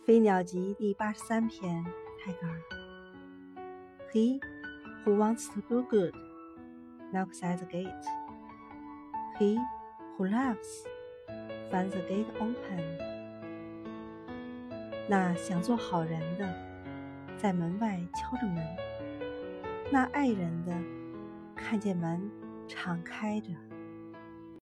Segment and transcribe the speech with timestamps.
[0.02, 1.84] 《飞鸟集》第八十三篇，
[2.18, 2.58] 泰戈尔。
[4.10, 4.40] He
[5.04, 6.14] who wants to do good
[7.12, 7.86] knocks at the gate.
[9.38, 9.58] He
[10.16, 10.86] who loves
[11.70, 12.98] finds the gate open.
[15.06, 16.50] 那想做好人的，
[17.36, 18.64] 在门外敲着门；
[19.92, 20.72] 那爱人的，
[21.54, 22.30] 看见门
[22.66, 23.50] 敞开着。